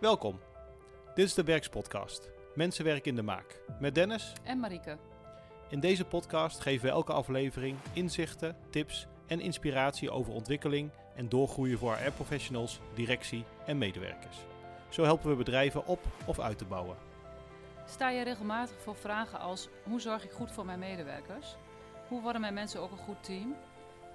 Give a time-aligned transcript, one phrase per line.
[0.00, 0.40] Welkom.
[1.14, 2.30] Dit is de Werkspodcast.
[2.54, 3.60] Mensenwerk in de maak.
[3.80, 4.32] Met Dennis.
[4.42, 4.98] En Marieke.
[5.68, 11.78] In deze podcast geven we elke aflevering inzichten, tips en inspiratie over ontwikkeling en doorgroeien
[11.78, 14.36] voor HR-professionals, directie en medewerkers.
[14.88, 16.96] Zo helpen we bedrijven op of uit te bouwen.
[17.86, 21.56] Sta je regelmatig voor vragen als: hoe zorg ik goed voor mijn medewerkers?
[22.08, 23.54] Hoe worden mijn mensen ook een goed team?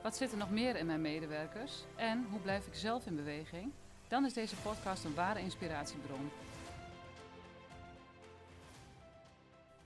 [0.03, 1.83] Wat zit er nog meer in mijn medewerkers?
[1.95, 3.71] En hoe blijf ik zelf in beweging?
[4.15, 6.29] Dan is deze podcast een ware inspiratiebron.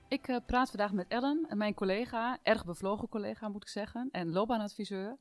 [0.08, 4.32] Ik uh, praat vandaag met Ellen, mijn collega, erg bevlogen collega moet ik zeggen, en
[4.32, 5.18] loopbaanadviseur.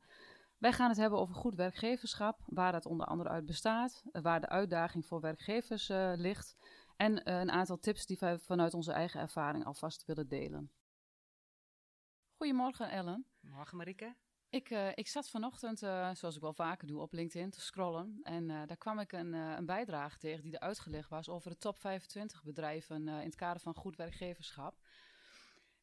[0.58, 4.48] Wij gaan het hebben over goed werkgeverschap, waar dat onder andere uit bestaat, waar de
[4.48, 6.56] uitdaging voor werkgevers uh, ligt
[6.96, 10.70] en een aantal tips die wij vanuit onze eigen ervaring alvast willen delen.
[12.36, 13.26] Goedemorgen Ellen.
[13.40, 14.16] Morgen Marike.
[14.50, 18.20] Ik, uh, ik zat vanochtend, uh, zoals ik wel vaker doe, op LinkedIn te scrollen.
[18.22, 21.58] En uh, daar kwam ik een, een bijdrage tegen die er uitgelegd was over de
[21.58, 24.76] top 25 bedrijven in het kader van goed werkgeverschap.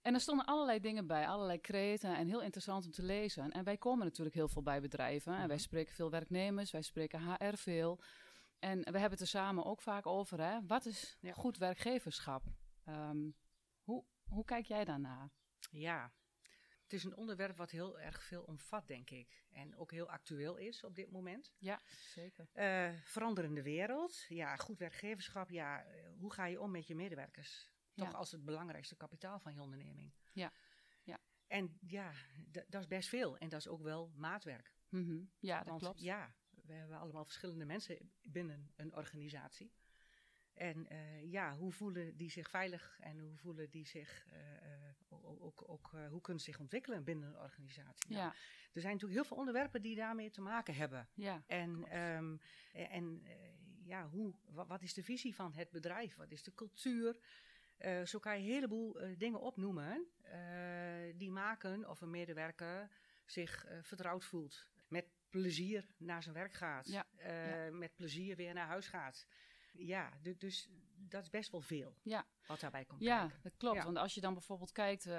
[0.02, 3.52] En er stonden allerlei dingen bij, allerlei kreten en heel interessant om te lezen.
[3.52, 7.22] En wij komen natuurlijk heel veel bij bedrijven en wij spreken veel werknemers, wij spreken
[7.22, 8.00] HR veel.
[8.60, 10.66] En we hebben het er samen ook vaak over, hè?
[10.68, 11.34] wat is ja.
[11.34, 12.44] goed werkgeverschap?
[12.90, 13.36] Um,
[13.82, 15.30] hoe, hoe kijk jij daarnaar?
[15.72, 16.12] Ja,
[16.96, 19.44] is een onderwerp wat heel erg veel omvat, denk ik.
[19.52, 21.54] En ook heel actueel is op dit moment.
[21.58, 21.82] Ja,
[22.14, 22.50] zeker.
[22.54, 24.26] Uh, veranderende wereld.
[24.28, 25.50] Ja, goed werkgeverschap.
[25.50, 25.86] Ja,
[26.18, 27.70] hoe ga je om met je medewerkers?
[27.94, 28.18] Toch ja.
[28.18, 30.14] als het belangrijkste kapitaal van je onderneming.
[30.32, 30.54] Ja.
[31.04, 31.20] ja.
[31.48, 32.12] En ja,
[32.68, 33.38] dat is best veel.
[33.38, 34.74] En dat is ook wel maatwerk.
[34.90, 35.32] Mm -hmm.
[35.40, 36.02] Ja, dat Want, klopt.
[36.02, 39.74] Ja, we hebben allemaal verschillende mensen binnen een organisatie.
[40.56, 44.38] En uh, ja, hoe voelen die zich veilig en hoe voelen die zich uh,
[45.10, 48.14] ook, ook, ook uh, hoe kunnen ze zich ontwikkelen binnen een organisatie?
[48.14, 48.18] Ja.
[48.18, 48.34] Nou,
[48.74, 51.08] er zijn natuurlijk heel veel onderwerpen die daarmee te maken hebben.
[51.14, 52.40] Ja, en um,
[52.72, 53.24] en
[53.84, 56.16] ja, hoe, wat, wat, is de visie van het bedrijf?
[56.16, 57.20] Wat is de cultuur?
[58.06, 60.08] zo kan je een heleboel dingen opnoemen
[61.16, 62.90] die maken of een medewerker
[63.26, 64.68] zich vertrouwd voelt.
[64.88, 66.88] Met plezier naar zijn werk gaat.
[66.88, 67.06] Ja.
[67.18, 67.72] Ja.
[67.72, 69.28] Met plezier weer naar huis gaat
[69.78, 70.70] ja, dus
[71.10, 72.26] dat is best wel veel ja.
[72.48, 73.40] wat daarbij komt ja, kijken.
[73.44, 73.78] dat klopt.
[73.78, 73.84] Ja.
[73.84, 75.14] Want als je dan bijvoorbeeld kijkt uh,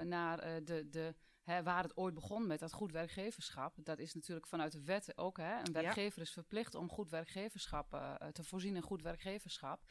[0.00, 3.74] naar uh, de, de, hè, waar het ooit begon met dat goed werkgeverschap.
[3.76, 5.36] Dat is natuurlijk vanuit de wet ook.
[5.36, 6.24] Hè, een werkgever ja.
[6.24, 9.82] is verplicht om goed werkgeverschap uh, te voorzien in goed werkgeverschap.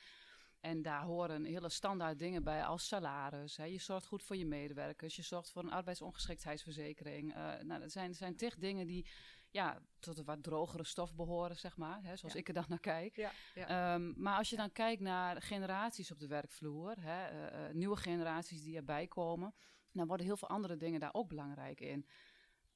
[0.61, 3.57] En daar horen hele standaard dingen bij als salaris.
[3.57, 3.63] Hè.
[3.63, 5.15] Je zorgt goed voor je medewerkers.
[5.15, 7.33] Je zorgt voor een arbeidsongeschiktheidsverzekering.
[7.61, 9.05] nou, dat zijn, zijn dingen die
[9.51, 11.99] ja, tot een wat drogere stof behoren, zeg maar.
[12.03, 12.39] Hè, zoals ja.
[12.39, 13.15] ik er dan naar kijk.
[13.15, 13.93] Ja, ja.
[13.93, 17.95] Um, maar als je dan kijkt naar generaties op de werkvloer, hè, uh, uh, nieuwe
[17.95, 19.53] generaties die erbij komen,
[19.91, 22.05] dan worden heel veel andere dingen daar ook belangrijk in.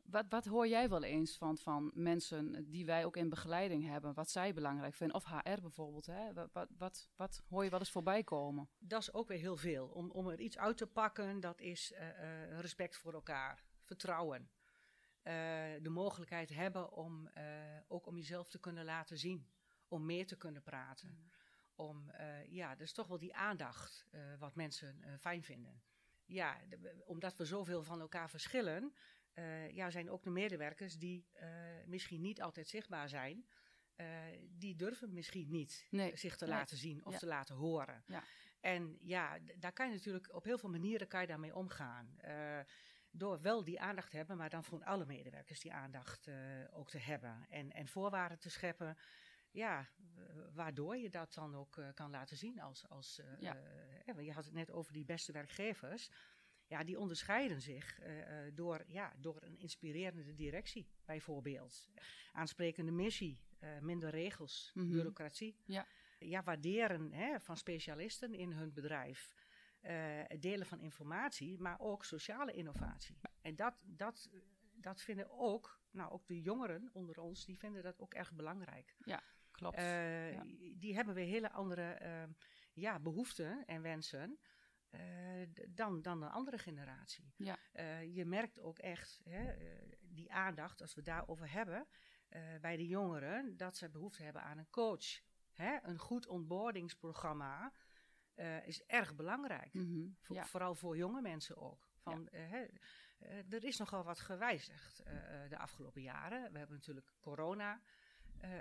[0.05, 4.13] Wat, wat hoor jij wel eens van, van mensen die wij ook in begeleiding hebben,
[4.13, 5.15] wat zij belangrijk vinden?
[5.15, 6.33] Of HR bijvoorbeeld, hè?
[6.33, 8.69] Wat, wat, wat, wat hoor je wel eens voorbij komen?
[8.79, 9.87] Dat is ook weer heel veel.
[9.87, 14.49] Om, om er iets uit te pakken, dat is uh, respect voor elkaar, vertrouwen.
[15.23, 15.33] Uh,
[15.81, 17.43] de mogelijkheid hebben om uh,
[17.87, 19.47] ook om jezelf te kunnen laten zien,
[19.87, 21.09] om meer te kunnen praten.
[21.09, 21.33] Mm.
[21.75, 22.11] Om,
[22.49, 24.05] ja, dus toch wel die aandacht
[24.39, 25.83] wat mensen fijn vinden.
[26.25, 28.93] Ja, de, omdat we zoveel van elkaar verschillen,
[29.71, 31.27] ja, zijn ook de medewerkers die
[31.85, 33.45] misschien niet altijd zichtbaar zijn,
[34.49, 36.17] die durven misschien niet nee.
[36.17, 36.53] zich te nee.
[36.53, 37.17] laten zien of ja.
[37.17, 38.03] te laten horen.
[38.07, 38.23] Ja.
[38.59, 42.17] En ja, daar kan je natuurlijk op heel veel manieren kan je daarmee omgaan
[43.11, 46.29] door wel die aandacht te hebben, maar dan voor alle medewerkers die aandacht
[46.71, 47.45] ook te hebben.
[47.49, 48.97] En, en voorwaarden te scheppen,
[49.55, 49.89] ja,
[50.53, 53.55] waardoor je dat dan ook uh, kan laten zien als, als uh, ja.
[54.19, 56.09] je had het net over die beste werkgevers.
[56.67, 57.99] Ja, die onderscheiden zich
[58.53, 61.89] door, ja, door een inspirerende directie, bijvoorbeeld.
[62.31, 63.39] Aansprekende missie,
[63.81, 64.79] minder regels, Mhm.
[64.79, 64.95] mm -hmm.
[64.97, 65.55] bureaucratie.
[65.65, 65.87] Ja.
[66.19, 69.33] ja, waarderen hè, van specialisten in hun bedrijf.
[69.81, 73.15] Uh, delen van informatie, maar ook sociale innovatie.
[73.41, 74.29] En dat, dat,
[74.73, 78.95] dat vinden ook, nou ook de jongeren onder ons, die vinden dat ook erg belangrijk.
[79.05, 79.77] Ja, klopt.
[79.77, 80.43] Ja.
[80.73, 82.33] Die hebben weer hele andere uh,
[82.73, 84.39] ja, behoeften en wensen.
[84.97, 87.33] Eh, dan, dan een andere generatie.
[87.37, 87.57] Ja.
[88.01, 89.53] je merkt ook echt hè,
[90.01, 91.87] die aandacht, als we daarover hebben,
[92.29, 95.21] eh, bij de jongeren, dat ze behoefte hebben aan een coach.
[95.51, 95.77] Hè?
[95.81, 97.73] Een goed onboardingsprogramma,
[98.65, 99.73] is erg belangrijk.
[99.73, 100.17] Mm -hmm.
[100.35, 100.45] ja.
[100.45, 101.87] Vooral voor jonge mensen ook.
[101.95, 102.37] Van, ja.
[102.39, 105.03] uh, er is nogal wat gewijzigd
[105.49, 106.51] de afgelopen jaren.
[106.51, 107.81] We hebben natuurlijk corona,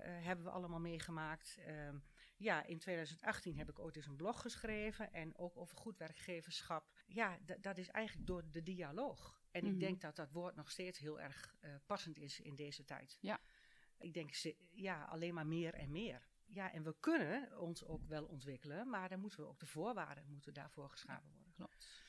[0.00, 1.58] hebben we allemaal meegemaakt.
[1.58, 1.98] Ehm,
[2.44, 6.92] ja, in 2018 heb ik ooit eens een blog geschreven en ook over goed werkgeverschap.
[7.06, 9.42] Ja, dat is eigenlijk door de dialoog.
[9.50, 9.64] En Mhm.
[9.64, 9.72] mm -hmm.
[9.72, 11.56] ik denk dat dat woord nog steeds heel erg
[11.86, 13.18] passend is in deze tijd.
[13.20, 13.40] Ja.
[13.98, 14.30] Ik denk,
[14.70, 16.32] ja, alleen maar meer en meer.
[16.46, 20.24] ja, en we kunnen ons ook wel ontwikkelen, maar dan moeten we ook de voorwaarden
[20.26, 21.52] moeten daarvoor geschapen worden.
[21.54, 22.02] Klopt.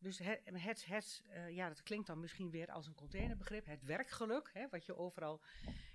[0.00, 3.66] Dus het, het, het eh, ja, dat klinkt dan misschien weer als een containerbegrip.
[3.66, 5.40] Het werkgeluk, hè, wat je overal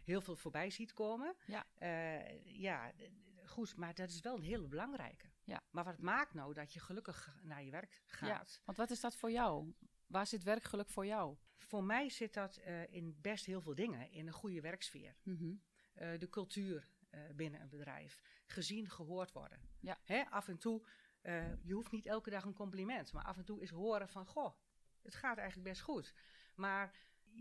[0.03, 1.35] heel veel voorbij ziet komen.
[1.45, 1.65] Ja.
[1.73, 2.91] Eh, ja,
[3.53, 5.27] goed, maar dat is wel een hele belangrijke.
[5.43, 5.63] Ja.
[5.71, 8.61] Maar wat maakt nou dat je gelukkig naar je werk gaat?
[8.65, 9.73] Want wat is dat voor jou?
[10.07, 11.37] Waar zit werkgeluk voor jou?
[11.57, 14.11] Voor mij zit dat eh, in best heel veel dingen.
[14.11, 15.15] In een goede werksfeer.
[15.23, 15.53] Mhm.
[15.93, 18.21] Eh, de cultuur eh, binnen een bedrijf.
[18.45, 19.59] Gezien, gehoord worden.
[19.79, 19.97] Ja.
[20.03, 20.85] Hè, af en toe,
[21.61, 23.13] je hoeft niet elke dag een compliment.
[23.13, 24.53] Maar af en toe is horen van, goh,
[25.01, 26.13] het gaat eigenlijk best goed.
[26.55, 26.95] Maar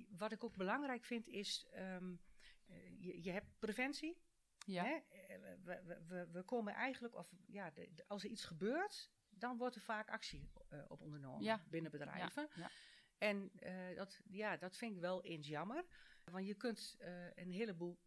[0.08, 1.66] wat ik ook belangrijk vind is,
[2.72, 4.20] eh, je, je hebt preventie.
[4.66, 4.84] Ja.
[4.84, 4.90] Hè?
[4.94, 9.10] Eh, We, we, we, we komen eigenlijk, of ja, de- de- als er iets gebeurt,
[9.30, 11.60] dan wordt er vaak actie eh, op ondernomen Ja.
[11.68, 12.48] binnen bedrijven.
[12.54, 12.70] ja.
[13.18, 15.84] En eh, dat, ja, dat vind ik wel eens jammer.
[16.24, 16.96] Want je kunt
[17.34, 17.98] een heleboel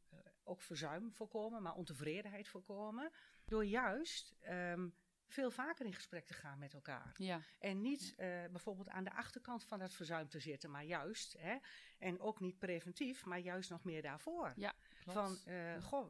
[0.43, 3.11] ook verzuim voorkomen, maar ontevredenheid voorkomen.
[3.45, 4.89] Door juist ehm,
[5.27, 7.13] veel vaker in gesprek te gaan met elkaar.
[7.17, 7.41] Ja.
[7.59, 8.13] En niet
[8.51, 11.57] bijvoorbeeld aan de achterkant van dat verzuim te zitten, maar juist, hè,
[11.97, 14.53] en ook niet preventief, maar juist nog meer daarvoor.
[14.55, 14.73] Ja,
[15.13, 15.43] klopt.
[15.43, 16.07] Van, eh, goh,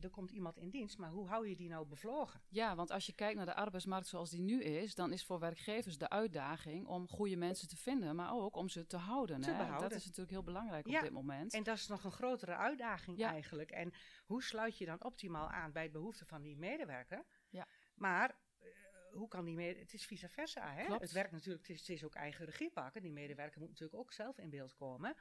[0.00, 2.40] er komt iemand in dienst, maar hoe hou je die nou bevlogen?
[2.48, 5.38] Ja, want als je kijkt naar de arbeidsmarkt zoals die nu is, dan is voor
[5.38, 9.40] werkgevers de uitdaging om goede mensen te vinden, maar ook om ze te houden.
[9.40, 9.56] Te hè?
[9.56, 9.88] behouden.
[9.88, 11.54] Dat is natuurlijk heel belangrijk Ja, op dit moment.
[11.54, 13.30] En dat is nog een grotere uitdaging Ja.
[13.30, 13.70] eigenlijk.
[13.70, 13.92] En
[14.24, 17.24] hoe sluit je dan optimaal aan bij de behoeften van die medewerker?
[17.48, 17.66] Ja.
[17.94, 18.66] Maar eh,
[19.12, 19.82] hoe kan die medewerker...
[19.82, 20.84] Het is vice versa, hè?
[20.84, 21.00] Klopt.
[21.00, 23.02] Het werkt natuurlijk, het is, het is ook eigen regie pakken.
[23.02, 25.16] Die medewerker moet natuurlijk ook zelf in beeld komen.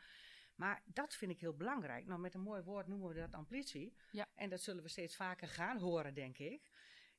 [0.56, 2.06] Maar dat vind ik heel belangrijk.
[2.06, 3.94] Nou, met een mooi woord noemen we dat ambitie.
[4.12, 4.25] Ja.
[4.36, 6.69] En dat zullen we steeds vaker gaan horen, denk ik.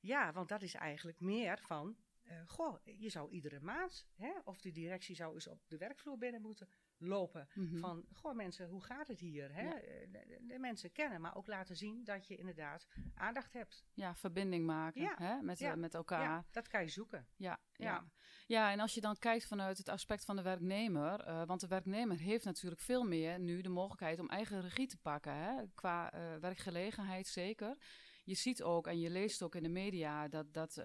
[0.01, 1.97] Ja, want dat is eigenlijk meer van...
[2.23, 6.19] eh, goh, je zou iedere maand, hè, of de directie zou eens op de werkvloer
[6.19, 6.69] binnen moeten
[7.03, 7.49] lopen.
[7.55, 7.79] Mhm.
[7.79, 9.55] Van, goh mensen, hoe gaat het hier?
[9.55, 9.63] Hè?
[9.63, 9.81] Ja.
[9.81, 13.85] Eh, De, mensen kennen, maar ook laten zien dat je inderdaad aandacht hebt.
[13.95, 15.43] Ja, verbinding maken Ja, hè?
[15.43, 16.45] Met, ja, eh, met elkaar.
[16.51, 17.27] Dat kan je zoeken.
[17.37, 17.85] Ja, ja.
[17.87, 18.05] Ja.
[18.47, 18.73] Ja.
[18.73, 22.19] en als je dan kijkt vanuit het aspect van de werknemer, eh, want de werknemer
[22.19, 25.63] heeft natuurlijk veel meer nu de mogelijkheid om eigen regie te pakken, hè?
[25.75, 27.77] qua werkgelegenheid zeker.
[28.25, 30.83] Je ziet ook en je leest ook in de media dat, dat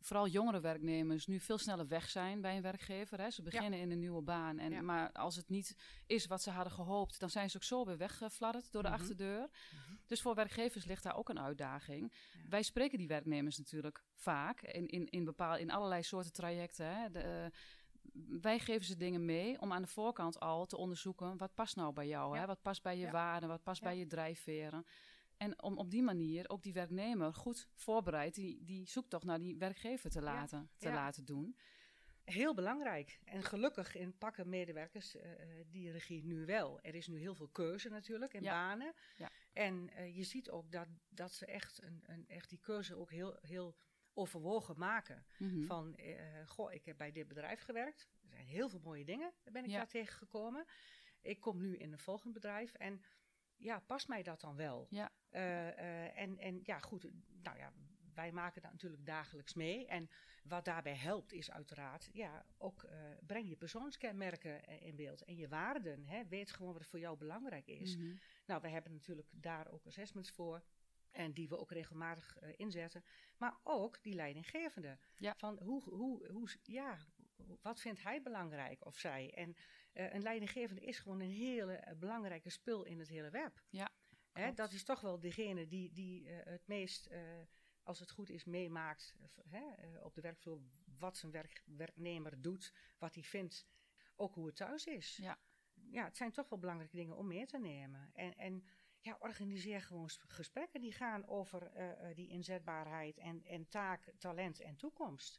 [0.00, 3.20] vooral jongere werknemers nu veel sneller weg zijn bij een werkgever.
[3.20, 3.30] Hè?
[3.30, 4.82] Ze beginnen in een nieuwe baan, en, Ja.
[4.82, 5.76] maar als het niet
[6.06, 8.98] is wat ze hadden gehoopt, dan zijn ze ook zo weer weggefladderd door de Mhm.
[9.00, 9.48] achterdeur.
[9.74, 9.94] Mhm.
[10.06, 12.12] Dus voor werkgevers ligt daar ook een uitdaging.
[12.32, 12.40] Ja.
[12.48, 16.86] Wij spreken die werknemers natuurlijk vaak in, in, in, bepaal, in allerlei soorten trajecten.
[16.96, 17.10] Hè.
[17.10, 17.46] De, eh,
[18.40, 21.92] wij geven ze dingen mee om aan de voorkant al te onderzoeken wat past nou
[21.92, 22.40] bij jou, Ja.
[22.40, 22.46] hè?
[22.46, 23.10] wat past bij je Ja.
[23.10, 23.86] waarden, wat past Ja.
[23.86, 24.86] bij je drijfveren.
[25.40, 29.56] En om op die manier ook die werknemer goed voorbereid die, die zoektocht naar die
[29.56, 30.94] werkgever te laten, te Ja.
[30.94, 31.56] laten doen.
[32.24, 33.20] Heel belangrijk.
[33.24, 36.80] En gelukkig in pakken medewerkers eh, eh, die regie nu wel.
[36.80, 38.50] Er is nu heel veel keuze natuurlijk in Ja.
[38.50, 38.94] banen.
[39.16, 39.30] Ja.
[39.52, 43.10] En eh, je ziet ook dat, dat ze echt, een, een, echt die keuze ook
[43.10, 43.76] heel, heel
[44.12, 45.26] overwogen maken.
[45.38, 45.64] Mhm.
[45.66, 45.96] Van,
[46.46, 48.08] goh, ik heb bij dit bedrijf gewerkt.
[48.22, 49.76] Er zijn heel veel mooie dingen, daar ben ik Ja.
[49.76, 50.64] daar tegengekomen.
[51.20, 53.02] Ik kom nu in een volgend bedrijf en
[53.56, 54.86] ja, past mij dat dan wel?
[54.90, 55.10] Ja.
[55.30, 57.06] Eh, eh, en, en ja, goed,
[57.42, 57.72] nou ja,
[58.14, 59.86] wij maken dat natuurlijk dagelijks mee.
[59.86, 60.10] En
[60.44, 65.22] wat daarbij helpt is uiteraard, ja, ook eh, breng je persoonskenmerken in beeld.
[65.24, 67.96] En je waarden, hè, weet gewoon wat voor jou belangrijk is.
[67.96, 68.14] Mhm.
[68.46, 70.62] Nou, we hebben natuurlijk daar ook assessments voor.
[71.10, 73.04] En die we ook regelmatig inzetten.
[73.36, 74.98] Maar ook die leidinggevende.
[75.16, 75.34] Ja.
[75.36, 76.98] Van hoe, hoe, hoe, ja,
[77.62, 79.34] wat vindt hij belangrijk of zij?
[79.34, 79.56] En
[79.92, 83.62] een leidinggevende is gewoon een hele belangrijke spul in het hele web.
[83.68, 83.90] Ja,
[84.32, 84.56] Hè, klopt.
[84.56, 87.20] dat is toch wel degene die, die eh, het meest, eh,
[87.82, 89.14] als het goed is, meemaakt
[89.48, 90.60] hè, eh, op de werkvloer.
[90.98, 93.66] Wat zijn werk, werknemer doet, wat hij vindt.
[94.16, 95.16] Ook hoe het thuis is.
[95.16, 95.38] Ja.
[95.90, 98.10] ja, het zijn toch wel belangrijke dingen om mee te nemen.
[98.14, 98.64] En, en
[99.00, 101.72] ja, organiseer gewoon gesprekken die gaan over
[102.14, 105.38] die inzetbaarheid en, en taak, talent en toekomst.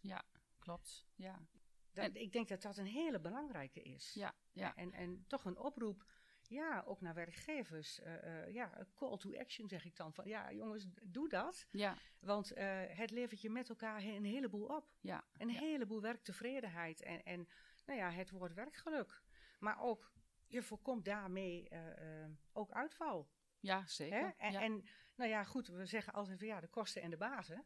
[0.59, 1.05] klopt.
[1.15, 1.45] Ja,
[1.91, 4.13] Dat, En- ik denk dat dat een hele belangrijke is.
[4.13, 4.75] ja, ja.
[4.75, 6.05] En, en toch een oproep,
[6.51, 7.99] ja, ook naar werkgevers.
[7.99, 10.13] eh, ja, een call to action zeg ik dan.
[10.13, 11.65] Van, ja, jongens, doe dat.
[11.71, 14.89] ja, Want eh, het levert je met elkaar een heleboel op.
[15.01, 15.23] ja.
[15.37, 15.59] Een Ja.
[15.59, 17.47] heleboel werktevredenheid en, en
[17.85, 19.21] nou ja, het woord werkgeluk.
[19.59, 20.11] Maar ook,
[20.47, 21.69] je voorkomt daarmee
[22.53, 23.29] ook uitval.
[23.59, 24.19] ja zeker.
[24.19, 24.27] Hè?
[24.37, 24.61] En, ja.
[24.61, 27.65] en nou ja, goed, we zeggen altijd van ja, de kosten en de baten.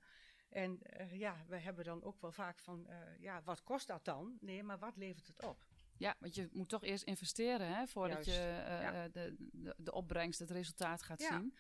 [0.50, 0.80] En
[1.12, 2.88] ja, we hebben dan ook wel vaak van,
[3.20, 4.38] ja, wat kost dat dan?
[4.42, 5.66] Nee, maar wat levert het op?
[5.98, 9.04] Ja, want je moet toch eerst investeren hè, voordat Juist, je eh, ja.
[9.04, 11.30] eh, de, de, de opbrengst, het resultaat gaat Ja.
[11.40, 11.58] zien.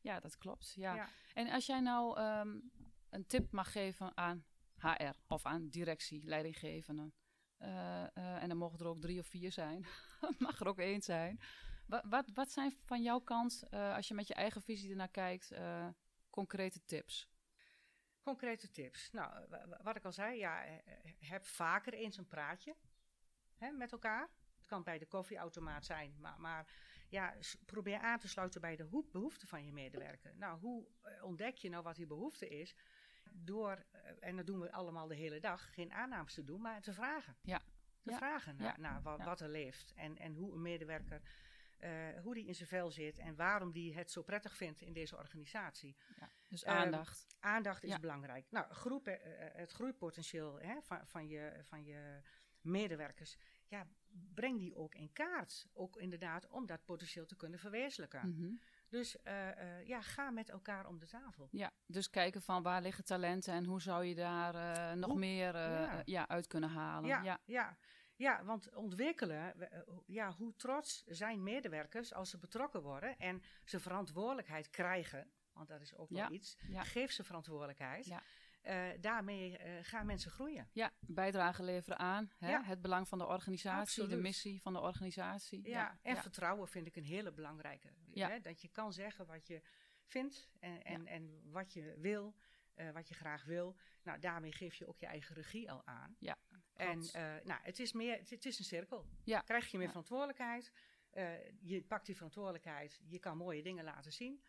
[0.00, 0.72] Ja, dat klopt.
[0.76, 0.94] Ja.
[0.94, 1.08] Ja.
[1.34, 2.58] En als jij nou ehm,
[3.10, 4.44] een tip mag geven aan
[4.76, 7.14] HR of aan directie, leidinggevenden.
[7.58, 9.86] eh, en dan mogen er ook drie of vier zijn.
[10.38, 11.40] mag er ook één zijn.
[11.86, 15.52] Wat, wat, wat zijn van jouw kant, als je met je eigen visie ernaar kijkt,
[16.30, 17.28] concrete tips?
[18.22, 19.10] Concrete tips.
[19.10, 19.46] Nou,
[19.82, 20.64] wat ik al zei, ja,
[21.18, 22.76] heb vaker eens een praatje
[23.64, 24.28] hè, met elkaar.
[24.56, 26.66] Het kan bij de koffieautomaat zijn, maar, maar
[27.08, 27.34] ja,
[27.66, 30.36] probeer aan te sluiten bij de behoeften van je medewerker.
[30.36, 32.76] Nou, hoe eh, ontdek je nou wat die behoefte is?
[33.30, 33.84] Door,
[34.20, 37.36] en dat doen we allemaal de hele dag, geen aannames te doen, maar te vragen.
[37.42, 37.62] Ja.
[38.02, 41.22] Te vragen naar, naar wat, wat, er leeft en, en hoe een medewerker
[41.84, 44.92] uh, hoe die in zijn vel zit en waarom die het zo prettig vindt in
[44.92, 45.96] deze organisatie.
[46.20, 47.26] Ja, dus aandacht.
[47.30, 48.46] Um, aandacht is belangrijk.
[48.50, 52.20] Nou, groepen, uh, het groeipotentieel hè, van, van, je, van je
[52.60, 53.36] medewerkers,
[53.68, 53.86] ja,
[54.34, 55.66] breng die ook in kaart.
[55.72, 58.26] Ook inderdaad om dat potentieel te kunnen verwezenlijken.
[58.26, 58.60] Mm -hmm.
[58.88, 61.48] Dus uh, ja, ga met elkaar om de tafel.
[61.50, 65.56] Ja, dus kijken van waar liggen talenten en hoe zou je daar nog hoe, meer
[65.56, 66.02] ja.
[66.04, 66.28] ja.
[66.28, 67.08] uit kunnen halen.
[67.08, 67.40] Ja, ja.
[67.44, 67.78] ja.
[68.16, 73.80] Ja, want ontwikkelen, eh, ja, hoe trots zijn medewerkers als ze betrokken worden en ze
[73.80, 78.14] verantwoordelijkheid krijgen, want dat is ook wel iets, geef ze verantwoordelijkheid.
[78.64, 80.68] Uh, daarmee uh, gaan mensen groeien.
[80.72, 82.50] Ja, bijdrage leveren aan hè?
[82.50, 82.62] Ja.
[82.62, 84.10] het belang van de organisatie, Absoluut.
[84.10, 85.68] de missie van de organisatie.
[85.68, 85.98] Ja, ja.
[86.02, 87.88] en vertrouwen vind ik een hele belangrijke.
[88.14, 88.40] Hè?
[88.40, 89.62] Dat je kan zeggen wat je
[90.04, 92.34] vindt en, en, en wat je wil,
[92.76, 93.76] uh, wat je graag wil.
[94.02, 96.16] Nou, daarmee geef je ook je eigen regie al aan.
[96.18, 96.38] Ja.
[96.74, 96.98] En
[97.44, 99.06] nou, het is meer, het, is een cirkel.
[99.24, 99.40] Ja.
[99.40, 100.72] Krijg je meer verantwoordelijkheid,
[101.60, 104.42] je pakt die verantwoordelijkheid, je kan mooie dingen laten zien.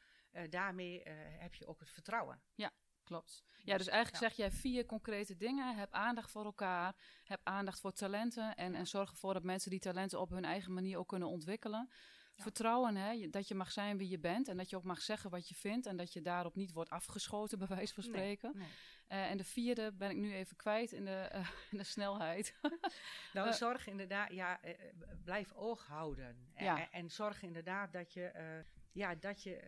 [0.50, 1.02] Daarmee
[1.40, 2.42] heb je ook het vertrouwen.
[2.54, 2.72] Ja,
[3.06, 3.44] klopt.
[3.64, 4.30] Ja, dus eigenlijk ja.
[4.30, 5.76] zeg jij vier concrete dingen.
[5.76, 9.80] Heb aandacht voor elkaar, heb aandacht voor talenten en, en zorg ervoor dat mensen die
[9.80, 11.90] talenten op hun eigen manier ook kunnen ontwikkelen.
[12.38, 15.30] Vertrouwen, hè, dat je mag zijn wie je bent en dat je ook mag zeggen
[15.30, 18.52] wat je vindt en dat je daarop niet wordt afgeschoten, bij wijze van spreken.
[18.56, 18.68] Nee,
[19.08, 19.24] nee.
[19.24, 22.56] Uh, en de vierde ben ik nu even kwijt in de, uh, in de snelheid.
[23.34, 24.60] nou, zorg inderdaad, ja,
[25.24, 26.50] blijf oog houden.
[26.58, 26.80] Ja.
[26.80, 28.32] En, en, zorg inderdaad dat je,
[28.96, 29.64] ja, dat je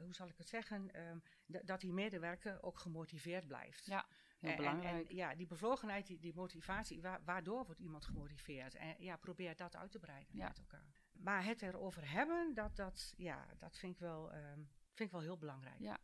[0.00, 3.86] hoe zal ik het zeggen, um, dat die medewerker ook gemotiveerd blijft.
[3.86, 4.06] Ja,
[4.38, 5.02] heel belangrijk.
[5.02, 8.74] En, en, ja, die bevlogenheid, die, die motivatie, wa waardoor wordt iemand gemotiveerd?
[8.74, 10.48] En ja, probeer dat uit te breiden ja.
[10.48, 10.94] met elkaar.
[11.12, 14.34] Maar het erover hebben, dat, dat, ja, dat vind ik wel...
[14.34, 15.80] Um, vind ik wel heel belangrijk.
[15.80, 15.98] Ja,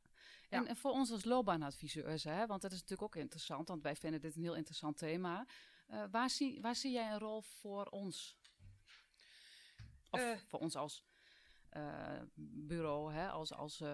[0.48, 3.96] en, en, voor ons als loopbaanadviseurs, hè, want dat is natuurlijk ook interessant, want wij
[3.96, 5.46] vinden dit een heel interessant thema.
[5.88, 8.38] Uh, waar, zie, waar zie jij een rol voor ons?
[10.10, 11.04] Of uh, voor ons als
[11.76, 12.20] uh,
[12.66, 13.84] bureau, hè, als, als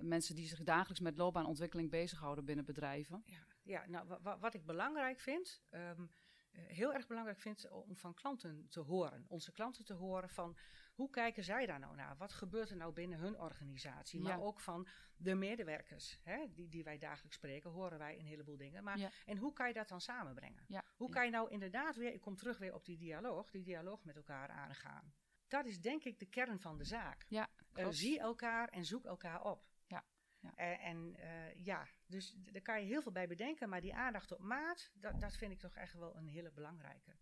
[0.00, 3.22] mensen die zich dagelijks met loopbaanontwikkeling bezighouden binnen bedrijven?
[3.26, 6.10] Ja, ja nou, wat ik belangrijk vind, um,
[6.52, 9.24] heel erg belangrijk vind om van klanten te horen.
[9.28, 10.56] Onze klanten te horen van
[10.92, 12.16] hoe kijken zij daar nou naar?
[12.16, 14.20] Wat gebeurt er nou binnen hun organisatie?
[14.20, 18.56] Maar ook van de medewerkers hè, die, die wij dagelijks spreken, horen wij een heleboel
[18.56, 18.84] dingen.
[18.84, 20.64] Maar, En hoe kan je dat dan samenbrengen?
[20.96, 24.04] Hoe kan je nou inderdaad weer, ik kom terug weer op die dialoog, die dialoog
[24.04, 25.12] met elkaar aangaan?
[25.50, 27.24] Dat is denk ik de kern van de zaak.
[27.28, 29.66] Ja, uh, zie elkaar en zoek elkaar op.
[29.86, 30.04] Ja.
[30.38, 30.52] Ja.
[30.56, 34.32] Uh, en uh, ja, dus daar kan je heel veel bij bedenken, maar die aandacht
[34.32, 37.16] op maat, dat, dat vind ik toch echt wel een hele belangrijke.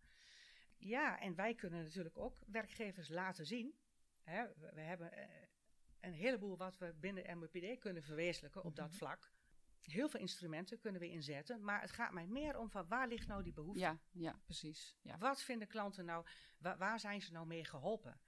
[0.76, 3.78] Ja, en wij kunnen natuurlijk ook werkgevers laten zien.
[4.23, 5.12] Hè, we, we, hebben
[6.00, 8.97] een heleboel wat we binnen MWPD kunnen verwezenlijken op dat mhm.
[8.97, 9.32] vlak.
[9.90, 13.26] Heel veel instrumenten kunnen we inzetten, maar het gaat mij meer om van waar ligt
[13.26, 13.80] nou die behoefte?
[13.80, 14.97] Ja, ja precies.
[15.02, 15.18] Ja.
[15.18, 16.26] Wat vinden klanten nou,
[16.59, 18.21] waar, waar, zijn ze nou mee geholpen?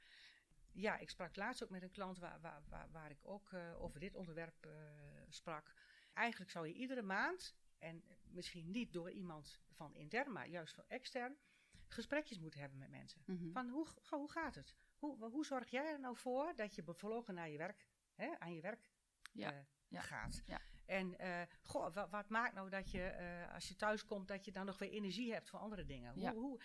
[0.73, 3.83] Ja, ik sprak laatst ook met een klant waar, waar, waar, waar ik ook uh,
[3.83, 4.73] over dit onderwerp uh,
[5.29, 5.75] sprak.
[6.13, 10.85] Eigenlijk zou je iedere maand, en misschien niet door iemand van intern, maar juist van
[10.89, 11.37] extern,
[11.87, 13.23] gesprekjes moeten hebben met mensen.
[13.27, 13.53] Mm -hmm.
[13.53, 14.75] Van hoe, hoe gaat het?
[14.99, 18.55] Hoe, hoe zorg jij er nou voor dat je bevlogen naar je werk, hè, aan
[18.55, 18.91] je werk
[19.33, 19.53] ja.
[19.53, 20.01] Uh, ja.
[20.01, 20.43] gaat?
[20.47, 20.61] Ja.
[20.91, 24.45] En uh, goh, wat, wat, maakt nou dat je uh, als je thuis komt, dat
[24.45, 26.13] je dan nog weer energie hebt voor andere dingen?
[26.13, 26.61] Hoe, hoe,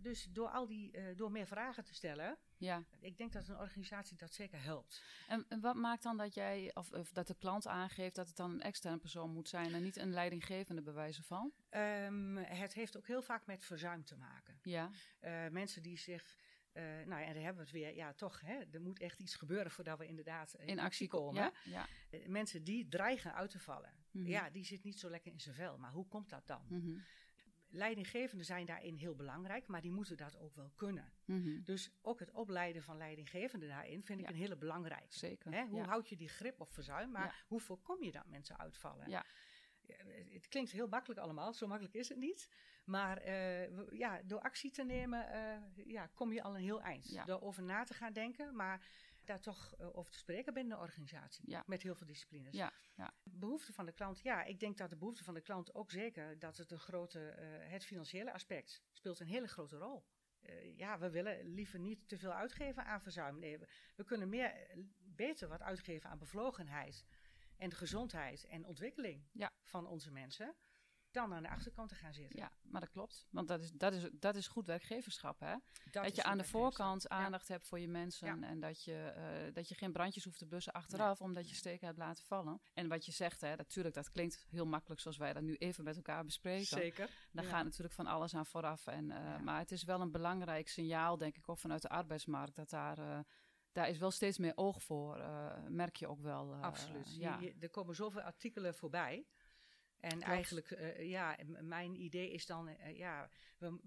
[0.00, 2.82] dus door al die, door meer vragen te stellen, ja.
[3.00, 5.02] ik denk dat een organisatie dat zeker helpt.
[5.28, 8.36] En, en wat maakt dan dat jij, of, of, dat de klant aangeeft dat het
[8.36, 11.52] dan een externe persoon moet zijn en niet een leidinggevende bewijzen van?
[11.70, 14.58] Um, het heeft ook heel vaak met verzuim te maken.
[14.62, 14.90] Ja.
[15.50, 16.36] Mensen die zich
[16.74, 19.18] uh, nou ja, en dan hebben we het weer, ja toch, hè, er moet echt
[19.18, 21.42] iets gebeuren voordat we inderdaad in, in actie komen.
[21.42, 21.86] Ja, ja.
[22.10, 24.30] Uh, mensen die dreigen uit te vallen, mm -hmm.
[24.30, 25.78] ja, die zit niet zo lekker in zijn vel.
[25.78, 26.66] Maar hoe komt dat dan?
[26.68, 27.04] Mm -hmm.
[27.68, 31.12] Leidinggevenden zijn daarin heel belangrijk, maar die moeten dat ook wel kunnen.
[31.24, 31.64] Mm -hmm.
[31.64, 34.30] Dus ook het opleiden van leidinggevenden daarin vind ik ja.
[34.30, 35.18] een hele belangrijke.
[35.18, 35.52] Zeker.
[35.52, 35.64] Hè?
[35.66, 39.10] Hoe houd je die grip op verzuim, maar hoe voorkom je dat mensen uitvallen?
[39.10, 39.24] Ja.
[40.30, 42.48] Het klinkt heel makkelijk allemaal, zo makkelijk is het niet.
[42.84, 45.28] Maar uh, ja, door actie te nemen,
[45.76, 47.08] uh, ja, kom je al een heel eind.
[47.08, 47.24] Ja.
[47.24, 48.86] Door over na te gaan denken, maar
[49.24, 51.50] daar toch uh, over te spreken binnen de organisatie.
[51.50, 51.62] Ja.
[51.66, 52.54] Met heel veel disciplines.
[52.56, 52.72] Ja.
[52.96, 53.14] Ja.
[53.22, 56.38] Behoefte van de klant, ja, ik denk dat de behoefte van de klant ook zeker
[56.38, 57.18] dat het een grote,
[57.68, 60.04] het financiële aspect speelt een hele grote rol.
[60.76, 63.38] ja, we willen liever niet te veel uitgeven aan verzuim.
[63.38, 67.04] Nee, we, we kunnen meer, beter wat uitgeven aan bevlogenheid.
[67.56, 69.50] en gezondheid en ontwikkeling Ja.
[69.62, 70.54] van onze mensen,
[71.14, 72.38] dan aan de achterkant te gaan zitten.
[72.38, 73.26] Ja, maar dat klopt.
[73.30, 75.54] Want dat is, dat is, dat is goed werkgeverschap, hè?
[75.90, 77.08] Dat, je aan de voorkant Ja.
[77.08, 78.44] aandacht hebt voor je mensen.
[78.44, 81.86] En dat je, eh, dat je geen brandjes hoeft te blussen achteraf, omdat je steken
[81.86, 82.60] hebt laten vallen.
[82.74, 85.84] En wat je zegt, hè, natuurlijk, dat klinkt heel makkelijk zoals wij dat nu even
[85.84, 86.66] met elkaar bespreken.
[86.66, 87.10] Zeker.
[87.32, 87.50] Daar Ja.
[87.50, 88.86] gaat natuurlijk van alles aan vooraf.
[88.86, 89.38] En, eh.
[89.40, 92.54] Maar het is wel een belangrijk signaal, denk ik, ook vanuit de arbeidsmarkt.
[92.56, 93.18] Dat daar, eh,
[93.72, 95.16] daar is wel steeds meer oog voor,
[95.68, 96.54] merk je ook wel.
[96.54, 97.14] Absoluut.
[97.14, 97.38] Je- ja.
[97.40, 99.26] je- er komen zoveel artikelen voorbij.
[100.12, 103.78] En eigenlijk, eh, ja, mijn idee is dan, eh, ja, we,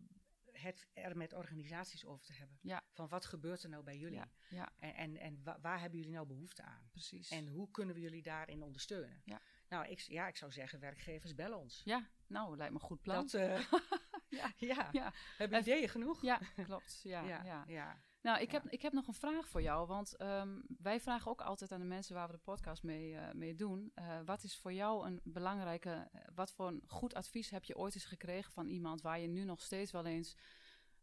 [0.51, 2.57] het er met organisaties over te hebben.
[2.61, 2.83] Ja.
[2.91, 4.17] Van wat gebeurt er nou bij jullie?
[4.17, 6.87] ja, ja, En, en, en wa- waar hebben jullie nou behoefte aan?
[6.91, 7.29] precies.
[7.29, 9.21] En hoe kunnen we jullie daarin ondersteunen?
[9.25, 9.41] Ja.
[9.69, 11.81] Nou, ik, ja, ik zou zeggen, werkgevers, bel ons.
[11.85, 13.15] ja, nou, lijkt me een goed plan.
[13.15, 13.59] Dat, eh,
[14.29, 14.53] Ja.
[14.73, 14.89] ja.
[14.91, 15.13] Ja.
[15.37, 16.21] Hebben ideeën genoeg?
[16.21, 16.99] ja, klopt.
[17.03, 17.63] Ja, ja.
[17.67, 18.01] ja.
[18.27, 18.59] Nou, ik, Ja.
[18.61, 19.87] heb, ik heb nog een vraag voor jou.
[19.87, 23.33] Want ehm, wij vragen ook altijd aan de mensen waar we de podcast mee, eh,
[23.33, 23.91] mee doen.
[23.95, 26.07] eh, wat is voor jou een belangrijke.
[26.11, 29.27] eh, wat voor een goed advies heb je ooit eens gekregen van iemand waar je
[29.27, 30.35] nu nog steeds wel eens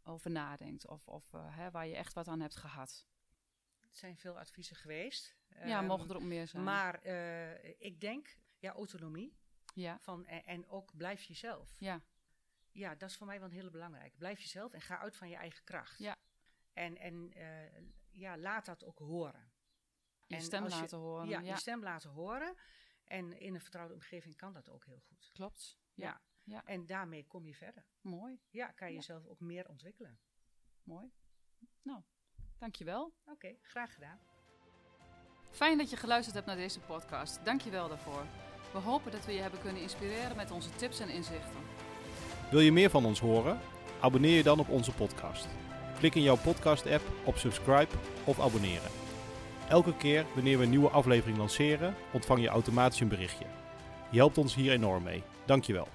[0.03, 0.87] over nadenkt?
[0.87, 3.07] Of, of hè, waar je echt wat aan hebt gehad?
[3.81, 5.37] Het zijn veel adviezen geweest.
[5.49, 6.63] ja, Ehm, mogen er ook meer zijn.
[6.65, 7.05] Maar
[7.79, 9.37] ik denk, ja, autonomie.
[9.75, 11.75] ja, Van, en, en ook blijf jezelf.
[11.79, 12.01] ja,
[12.73, 14.17] Ja, dat is voor mij wel een hele belangrijke.
[14.17, 15.99] Blijf jezelf en ga uit van je eigen kracht.
[15.99, 16.17] Ja.
[16.75, 19.53] En, en eh, ja, laat dat ook horen.
[20.27, 21.29] je En stem je- laten horen.
[21.29, 22.55] Ja, Ja, je stem laten horen.
[23.05, 25.31] En in een vertrouwde omgeving kan dat ook heel goed.
[25.33, 25.79] klopt.
[25.95, 26.05] Ja.
[26.05, 26.65] Ja, ja.
[26.65, 27.87] En daarmee kom je verder.
[28.01, 28.99] mooi, Ja, kan je Ja.
[28.99, 30.19] jezelf ook meer ontwikkelen.
[30.83, 31.13] mooi.
[31.83, 32.03] Nou,
[32.59, 33.15] dankjewel.
[33.25, 34.19] Oké, graag gedaan.
[35.51, 37.45] Fijn dat je geluisterd hebt naar deze podcast.
[37.45, 38.27] Dank je wel daarvoor.
[38.73, 41.61] We hopen dat we je hebben kunnen inspireren met onze tips en inzichten.
[42.51, 43.61] Wil je meer van ons horen?
[44.01, 45.47] Abonneer je dan op onze podcast.
[45.99, 48.91] Klik in jouw podcast-app op subscribe of abonneren.
[49.69, 53.45] Elke keer wanneer we een nieuwe aflevering lanceren, ontvang je automatisch een berichtje.
[54.11, 55.23] Je helpt ons hier enorm mee.
[55.45, 55.89] Dankjewel.